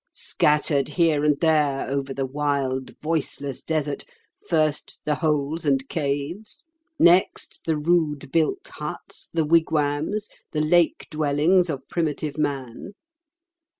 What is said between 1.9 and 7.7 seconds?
the wild, voiceless desert, first the holes and caves, next